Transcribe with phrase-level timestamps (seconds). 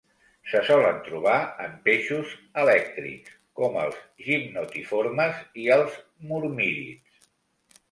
[0.51, 2.31] Se solen trobar en peixos
[2.63, 6.01] elèctrics com els gimnotiformes i els
[6.33, 7.25] mormírids.